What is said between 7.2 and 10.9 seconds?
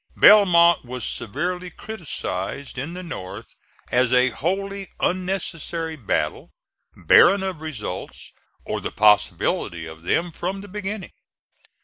of results, or the possibility of them from the